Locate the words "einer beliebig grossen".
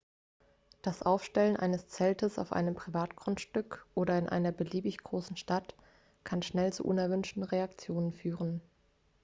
4.27-5.37